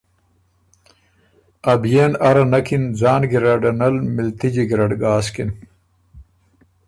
[1.71, 5.49] ا بئے ن اره نکِن ځان ګیرډ ان ال مِلتجی ګیرډ ګاسکِن۔